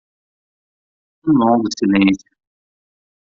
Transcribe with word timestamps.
Um 1.27 1.31
longo 1.37 1.67
silêncio 1.77 2.31